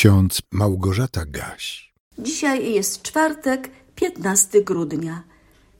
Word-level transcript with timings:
ksiądz 0.00 0.42
Małgorzata 0.50 1.24
Gaś. 1.26 1.92
Dzisiaj 2.18 2.72
jest 2.72 3.02
czwartek, 3.02 3.70
15 3.94 4.62
grudnia. 4.62 5.22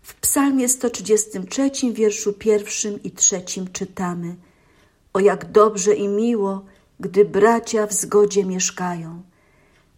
W 0.02 0.14
psalmie 0.14 0.68
133, 0.68 1.70
wierszu 1.92 2.32
pierwszym 2.32 3.02
i 3.02 3.10
trzecim 3.10 3.72
czytamy 3.72 4.36
O 5.12 5.20
jak 5.20 5.52
dobrze 5.52 5.94
i 5.94 6.08
miło, 6.08 6.64
gdy 7.00 7.24
bracia 7.24 7.86
w 7.86 7.92
zgodzie 7.92 8.44
mieszkają. 8.44 9.22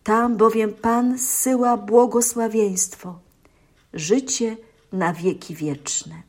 Tam 0.05 0.37
bowiem 0.37 0.73
Pan 0.73 1.19
zsyła 1.19 1.77
błogosławieństwo, 1.77 3.19
życie 3.95 4.57
na 4.93 5.13
wieki 5.13 5.55
wieczne. 5.55 6.23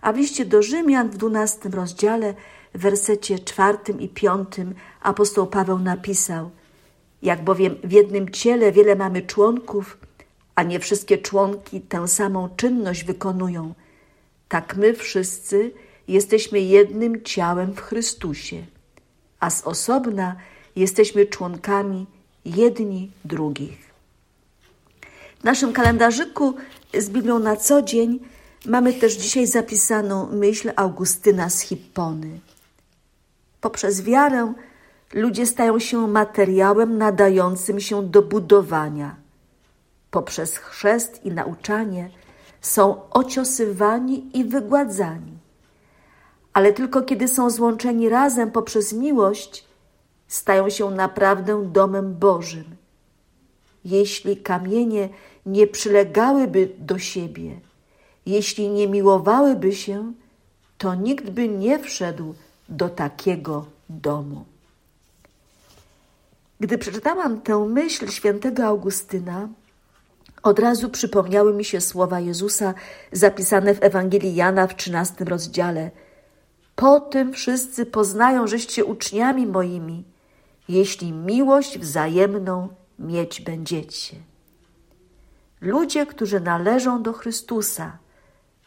A 0.00 0.12
w 0.12 0.16
liście 0.16 0.44
do 0.44 0.62
Rzymian 0.62 1.10
w 1.10 1.16
dwunastym 1.16 1.72
rozdziale, 1.72 2.34
w 2.74 2.80
wersecie 2.80 3.38
czwartym 3.38 4.00
i 4.00 4.08
piątym 4.08 4.74
apostoł 5.02 5.46
Paweł 5.46 5.78
napisał 5.78 6.50
Jak 7.22 7.44
bowiem 7.44 7.76
w 7.84 7.92
jednym 7.92 8.28
ciele 8.30 8.72
wiele 8.72 8.96
mamy 8.96 9.22
członków, 9.22 9.98
a 10.54 10.62
nie 10.62 10.80
wszystkie 10.80 11.18
członki 11.18 11.80
tę 11.80 12.08
samą 12.08 12.48
czynność 12.56 13.04
wykonują, 13.04 13.74
tak 14.48 14.76
my 14.76 14.94
wszyscy 14.94 15.72
jesteśmy 16.08 16.60
jednym 16.60 17.22
ciałem 17.22 17.74
w 17.74 17.80
Chrystusie, 17.80 18.66
a 19.40 19.50
z 19.50 19.62
osobna 19.62 20.36
jesteśmy 20.76 21.26
członkami 21.26 22.06
jedni 22.44 23.10
drugich. 23.24 23.88
W 25.40 25.44
naszym 25.44 25.72
kalendarzyku 25.72 26.54
z 26.98 27.10
Biblią 27.10 27.38
na 27.38 27.56
co 27.56 27.82
dzień 27.82 28.20
mamy 28.66 28.92
też 28.92 29.16
dzisiaj 29.16 29.46
zapisaną 29.46 30.28
myśl 30.32 30.72
Augustyna 30.76 31.50
z 31.50 31.60
Hippony. 31.60 32.40
Poprzez 33.60 34.02
wiarę 34.02 34.54
ludzie 35.12 35.46
stają 35.46 35.78
się 35.78 36.08
materiałem 36.08 36.98
nadającym 36.98 37.80
się 37.80 38.02
do 38.02 38.22
budowania. 38.22 39.16
Poprzez 40.10 40.56
chrzest 40.56 41.24
i 41.24 41.30
nauczanie 41.30 42.10
są 42.60 43.10
ociosywani 43.10 44.30
i 44.38 44.44
wygładzani. 44.44 45.38
Ale 46.52 46.72
tylko 46.72 47.02
kiedy 47.02 47.28
są 47.28 47.50
złączeni 47.50 48.08
razem 48.08 48.50
poprzez 48.50 48.92
miłość, 48.92 49.64
stają 50.28 50.70
się 50.70 50.90
naprawdę 50.90 51.64
domem 51.64 52.14
Bożym. 52.14 52.64
Jeśli 53.84 54.36
kamienie 54.36 55.08
nie 55.46 55.66
przylegałyby 55.66 56.72
do 56.78 56.98
siebie, 56.98 57.60
jeśli 58.26 58.68
nie 58.68 58.88
miłowałyby 58.88 59.72
się, 59.72 60.12
to 60.78 60.94
nikt 60.94 61.30
by 61.30 61.48
nie 61.48 61.78
wszedł 61.78 62.34
do 62.68 62.88
takiego 62.88 63.66
domu. 63.88 64.44
Gdy 66.60 66.78
przeczytałam 66.78 67.40
tę 67.40 67.58
myśl 67.58 68.08
świętego 68.08 68.64
Augustyna, 68.64 69.48
od 70.42 70.58
razu 70.58 70.90
przypomniały 70.90 71.54
mi 71.54 71.64
się 71.64 71.80
słowa 71.80 72.20
Jezusa 72.20 72.74
zapisane 73.12 73.74
w 73.74 73.82
Ewangelii 73.82 74.34
Jana 74.34 74.66
w 74.66 74.76
trzynastym 74.76 75.28
rozdziale. 75.28 75.90
Po 76.76 77.00
tym 77.00 77.32
wszyscy 77.32 77.86
poznają, 77.86 78.46
żeście 78.46 78.84
uczniami 78.84 79.46
moimi, 79.46 80.04
jeśli 80.68 81.12
miłość 81.12 81.78
wzajemną 81.78 82.68
mieć 82.98 83.40
będziecie. 83.40 84.16
Ludzie, 85.60 86.06
którzy 86.06 86.40
należą 86.40 87.02
do 87.02 87.12
Chrystusa, 87.12 87.98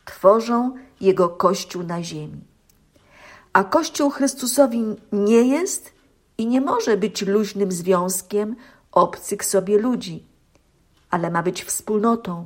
tworzą 0.06 0.76
Jego 1.02 1.30
Kościół 1.30 1.84
na 1.84 2.04
ziemi. 2.04 2.42
A 3.54 3.64
Kościół 3.64 4.10
Chrystusowi 4.10 4.84
nie 5.12 5.42
jest 5.42 5.92
i 6.42 6.48
nie 6.48 6.62
może 6.62 6.98
być 6.98 7.22
luźnym 7.22 7.72
związkiem 7.72 8.56
obcych 8.92 9.46
sobie 9.46 9.78
ludzi, 9.78 10.26
ale 11.10 11.32
ma 11.32 11.44
być 11.44 11.64
wspólnotą, 11.64 12.46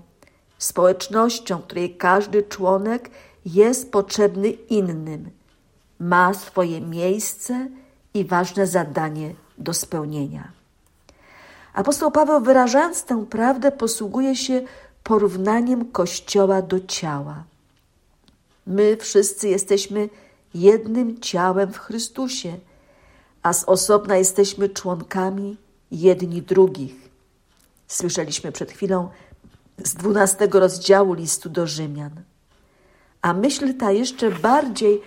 społecznością, 0.57 1.61
której 1.61 1.97
każdy 1.97 2.43
członek 2.43 3.09
jest 3.45 3.91
potrzebny 3.91 4.49
innym, 4.49 5.29
ma 5.99 6.33
swoje 6.33 6.81
miejsce 6.81 7.67
i 8.13 8.25
ważne 8.25 8.67
zadanie 8.67 9.33
do 9.57 9.73
spełnienia. 9.73 10.51
Apostoł 11.73 12.11
Paweł, 12.11 12.41
wyrażając 12.41 13.03
tę 13.03 13.25
prawdę, 13.29 13.71
posługuje 13.71 14.35
się 14.35 14.61
porównaniem 15.03 15.91
Kościoła 15.91 16.61
do 16.61 16.79
ciała. 16.79 17.43
My 18.67 18.97
wszyscy 18.97 19.47
jesteśmy 19.47 20.09
jednym 20.53 21.19
ciałem 21.19 21.73
w 21.73 21.77
Chrystusie, 21.77 22.57
a 23.45 23.53
z 23.53 23.63
osobna 23.63 24.17
jesteśmy 24.17 24.69
członkami 24.69 25.57
jedni 25.91 26.41
drugich. 26.41 27.09
Słyszeliśmy 27.87 28.51
przed 28.51 28.71
chwilą 28.71 29.09
z 29.83 29.93
dwunastego 29.93 30.59
rozdziału 30.59 31.13
listu 31.13 31.49
do 31.49 31.67
Rzymian. 31.67 32.11
A 33.21 33.33
myśl 33.33 33.77
ta 33.77 33.91
jeszcze 33.91 34.31
bardziej 34.31 35.01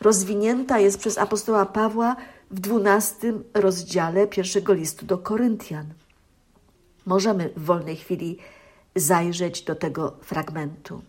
rozwinięta 0.00 0.78
jest 0.78 0.98
przez 0.98 1.18
apostoła 1.18 1.66
Pawła 1.66 2.16
w 2.50 2.60
dwunastym 2.60 3.44
rozdziale 3.54 4.26
pierwszego 4.26 4.72
listu 4.72 5.06
do 5.06 5.18
Koryntian. 5.18 5.86
Możemy 7.06 7.50
w 7.56 7.64
wolnej 7.64 7.96
chwili 7.96 8.38
zajrzeć 8.96 9.62
do 9.62 9.74
tego 9.74 10.16
fragmentu. 10.22 11.02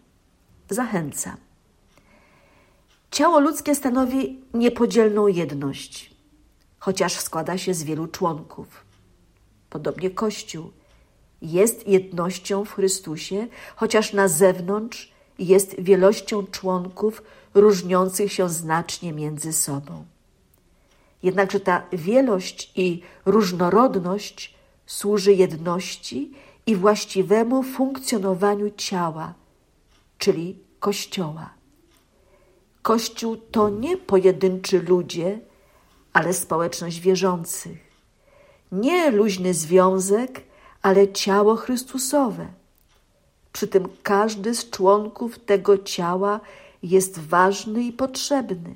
Zachęcam. 0.70 1.38
Ciało 3.12 3.40
ludzkie 3.40 3.76
stanowi 3.76 4.40
niepodzielną 4.54 5.28
jedność, 5.28 6.15
chociaż 6.86 7.20
składa 7.20 7.58
się 7.58 7.74
z 7.74 7.84
wielu 7.84 8.08
członków. 8.08 8.68
Podobnie 9.70 10.10
Kościół 10.10 10.72
jest 11.42 11.88
jednością 11.88 12.66
w 12.66 12.72
Chrystusie, 12.72 13.48
chociaż 13.76 14.14
na 14.14 14.28
zewnątrz 14.28 15.12
jest 15.40 15.76
wielością 15.80 16.48
członków 16.48 17.24
różniących 17.54 18.34
się 18.34 18.50
znacznie 18.50 19.14
między 19.14 19.54
sobą. 19.54 20.06
Jednakże 21.24 21.60
ta 21.60 21.84
wielość 21.94 22.72
i 22.76 23.02
różnorodność 23.26 24.56
służy 24.86 25.34
jedności 25.34 26.32
i 26.66 26.76
właściwemu 26.76 27.64
funkcjonowaniu 27.64 28.70
ciała, 28.78 29.34
czyli 30.18 30.60
Kościoła. 30.80 31.50
Kościół 32.82 33.38
to 33.38 33.70
nie 33.70 33.98
pojedynczy 33.98 34.82
ludzie, 34.82 35.40
ale 36.16 36.34
społeczność 36.34 37.00
wierzących. 37.00 37.78
Nie 38.72 39.12
luźny 39.12 39.54
związek, 39.54 40.44
ale 40.82 41.12
ciało 41.12 41.56
Chrystusowe. 41.56 42.48
Przy 43.54 43.68
tym 43.68 43.88
każdy 44.04 44.56
z 44.56 44.70
członków 44.70 45.40
tego 45.40 45.78
ciała 45.78 46.40
jest 46.84 47.20
ważny 47.20 47.84
i 47.84 47.94
potrzebny. 47.94 48.74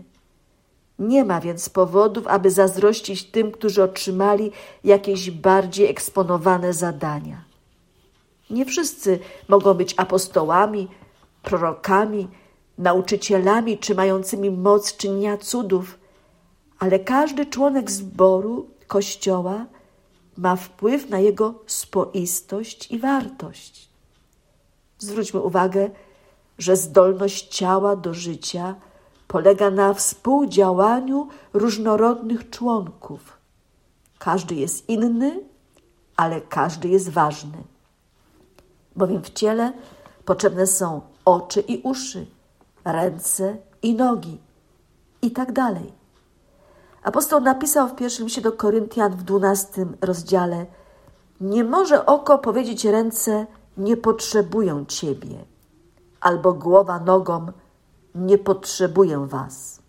Nie 0.99 1.25
ma 1.25 1.41
więc 1.41 1.69
powodów, 1.69 2.27
aby 2.27 2.51
zazdrościć 2.51 3.23
tym, 3.23 3.51
którzy 3.51 3.83
otrzymali 3.83 4.51
jakieś 4.83 5.31
bardziej 5.31 5.89
eksponowane 5.89 6.73
zadania. 6.73 7.43
Nie 8.49 8.65
wszyscy 8.65 9.19
mogą 9.47 9.73
być 9.73 9.93
apostołami, 9.97 10.87
prorokami, 11.43 12.27
nauczycielami 12.77 13.77
czy 13.77 13.95
mającymi 13.95 14.51
moc 14.51 14.97
czynienia 14.97 15.37
cudów, 15.37 15.98
ale 16.79 16.99
każdy 16.99 17.45
członek 17.45 17.91
zboru 17.91 18.67
Kościoła 18.87 19.65
ma 20.37 20.55
wpływ 20.55 21.09
na 21.09 21.19
jego 21.19 21.53
spoistość 21.67 22.91
i 22.91 22.99
wartość. 22.99 23.89
Zwróćmy 24.99 25.39
uwagę, 25.39 25.89
że 26.57 26.75
zdolność 26.75 27.57
ciała 27.57 27.95
do 27.95 28.13
życia 28.13 28.75
polega 29.27 29.71
na 29.71 29.93
współdziałaniu 29.93 31.27
różnorodnych 31.53 32.49
członków. 32.49 33.37
Każdy 34.19 34.55
jest 34.55 34.89
inny, 34.89 35.43
ale 36.15 36.41
każdy 36.41 36.87
jest 36.87 37.09
ważny. 37.09 37.63
Bowiem 38.95 39.23
w 39.23 39.29
ciele 39.29 39.73
potrzebne 40.25 40.67
są 40.67 41.01
oczy 41.25 41.59
i 41.59 41.81
uszy, 41.83 42.25
ręce 42.85 43.57
i 43.81 43.93
nogi 43.93 44.37
i 45.21 45.31
tak 45.31 45.51
dalej. 45.51 45.98
Apostoł 47.09 47.41
napisał 47.41 47.87
w 47.87 47.95
pierwszym 47.95 48.25
liście 48.25 48.41
do 48.41 48.51
Koryntian 48.51 49.11
w 49.11 49.23
dwunastym 49.23 49.97
rozdziale: 50.01 50.65
Nie 51.41 51.63
może 51.63 52.05
oko 52.05 52.37
powiedzieć 52.37 52.85
ręce, 52.85 53.45
nie 53.77 53.97
potrzebują 53.97 54.85
ciebie, 54.85 55.45
albo 56.21 56.53
głowa 56.53 56.99
nogom, 56.99 57.51
nie 58.15 58.37
potrzebuję 58.37 59.27
was. 59.27 59.79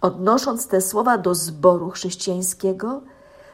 Odnosząc 0.00 0.66
te 0.66 0.80
słowa 0.80 1.18
do 1.18 1.34
zboru 1.34 1.90
chrześcijańskiego, 1.90 3.00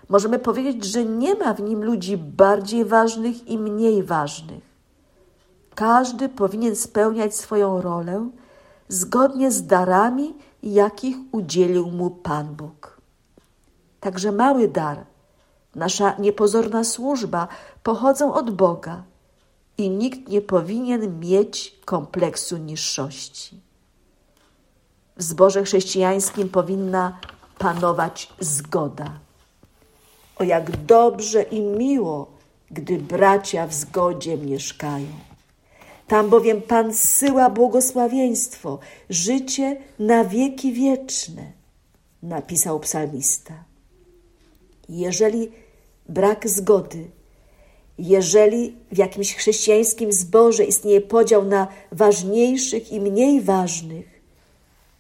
możemy 0.08 0.38
powiedzieć, 0.38 0.84
że 0.84 1.04
nie 1.04 1.34
ma 1.34 1.54
w 1.54 1.62
nim 1.62 1.84
ludzi 1.84 2.16
bardziej 2.16 2.84
ważnych 2.84 3.48
i 3.48 3.58
mniej 3.58 4.02
ważnych 4.02 4.74
każdy 5.74 6.28
powinien 6.28 6.76
spełniać 6.76 7.36
swoją 7.36 7.80
rolę 7.80 8.30
zgodnie 8.88 9.50
z 9.50 9.66
darami, 9.66 10.34
jakich 10.72 11.16
udzielił 11.32 11.90
mu 11.90 12.10
Pan 12.10 12.54
Bóg. 12.54 13.00
Także 14.00 14.32
mały 14.32 14.68
dar 14.68 15.04
nasza 15.74 16.16
niepozorna 16.18 16.84
służba 16.84 17.48
pochodzą 17.82 18.34
od 18.34 18.50
Boga 18.50 19.02
i 19.78 19.90
nikt 19.90 20.28
nie 20.28 20.40
powinien 20.40 21.20
mieć 21.20 21.76
kompleksu 21.84 22.56
niższości. 22.56 23.60
W 25.16 25.22
zborze 25.22 25.62
chrześcijańskim 25.62 26.48
powinna 26.48 27.18
panować 27.58 28.32
zgoda. 28.40 29.10
O 30.36 30.44
jak 30.44 30.84
dobrze 30.84 31.42
i 31.42 31.60
miło, 31.60 32.30
gdy 32.70 32.98
bracia 32.98 33.66
w 33.66 33.74
zgodzie 33.74 34.36
mieszkają. 34.36 35.33
Tam 36.08 36.30
bowiem 36.30 36.62
Pan 36.62 36.94
zsyła 36.94 37.50
błogosławieństwo, 37.50 38.78
życie 39.10 39.76
na 39.98 40.24
wieki 40.24 40.72
wieczne, 40.72 41.52
napisał 42.22 42.80
psalmista. 42.80 43.64
Jeżeli 44.88 45.50
brak 46.08 46.48
zgody, 46.48 47.10
jeżeli 47.98 48.76
w 48.92 48.98
jakimś 48.98 49.34
chrześcijańskim 49.34 50.12
zborze 50.12 50.64
istnieje 50.64 51.00
podział 51.00 51.44
na 51.44 51.68
ważniejszych 51.92 52.92
i 52.92 53.00
mniej 53.00 53.40
ważnych, 53.40 54.20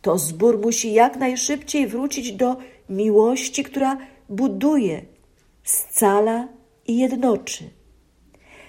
to 0.02 0.18
zbór 0.18 0.58
musi 0.58 0.92
jak 0.92 1.16
najszybciej 1.16 1.86
wrócić 1.86 2.32
do 2.32 2.56
miłości, 2.88 3.64
która 3.64 3.98
buduje, 4.28 5.04
scala 5.64 6.48
i 6.86 6.98
jednoczy. 6.98 7.70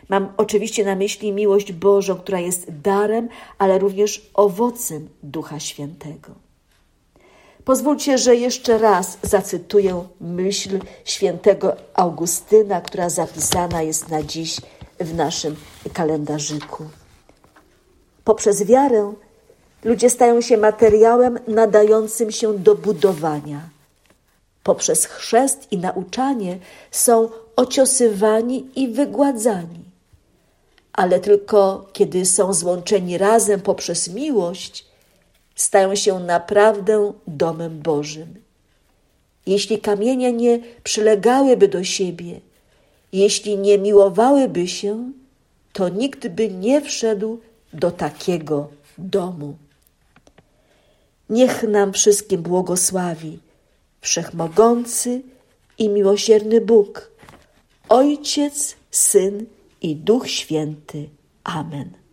Mam 0.10 0.34
oczywiście 0.38 0.86
na 0.86 0.96
myśli 0.96 1.32
miłość 1.32 1.72
Bożą, 1.72 2.16
która 2.16 2.40
jest 2.40 2.66
darem, 2.82 3.30
ale 3.58 3.80
również 3.80 4.30
owocem 4.34 5.10
Ducha 5.24 5.60
Świętego. 5.60 6.46
Pozwólcie, 7.66 8.18
że 8.18 8.36
jeszcze 8.36 8.78
raz 8.78 9.18
zacytuję 9.22 10.04
myśl 10.22 10.80
świętego 11.06 11.76
Augustyna, 11.94 12.82
która 12.82 13.10
zapisana 13.10 13.82
jest 13.82 14.10
na 14.10 14.24
dziś 14.24 14.62
w 15.00 15.16
naszym 15.16 15.56
kalendarzyku. 15.94 16.84
Poprzez 18.24 18.64
wiarę 18.64 19.14
ludzie 19.84 20.10
stają 20.10 20.42
się 20.42 20.58
materiałem 20.58 21.40
nadającym 21.48 22.32
się 22.32 22.54
do 22.54 22.76
budowania. 22.76 23.70
Poprzez 24.64 25.06
chrzest 25.06 25.72
i 25.72 25.78
nauczanie 25.78 26.60
są 26.92 27.30
ociosywani 27.56 28.70
i 28.76 28.88
wygładzani. 28.88 29.95
Ale 30.96 31.20
tylko 31.20 31.88
kiedy 31.94 32.26
są 32.26 32.54
złączeni 32.54 33.18
razem 33.18 33.62
poprzez 33.62 34.08
miłość, 34.08 34.86
stają 35.56 35.96
się 35.96 36.20
naprawdę 36.20 37.14
domem 37.28 37.80
Bożym. 37.82 38.36
Jeśli 39.46 39.82
kamienie 39.82 40.34
nie 40.34 40.60
przylegałyby 40.84 41.68
do 41.68 41.84
siebie, 41.84 42.40
jeśli 43.14 43.58
nie 43.58 43.78
miłowałyby 43.78 44.68
się, 44.68 45.12
to 45.74 45.90
nikt 45.90 46.28
by 46.28 46.50
nie 46.50 46.82
wszedł 46.82 47.40
do 47.74 47.92
takiego 47.92 48.68
domu. 48.98 49.56
Niech 51.30 51.64
nam 51.64 51.94
wszystkim 51.94 52.42
błogosławi 52.42 53.40
Wszechmogący 54.02 55.22
i 55.78 55.90
miłosierny 55.90 56.62
Bóg, 56.62 57.12
Ojciec, 57.90 58.76
Syn 58.92 59.46
i 59.86 59.96
Duch 59.96 60.28
Święty. 60.30 61.10
Amen. 61.44 62.05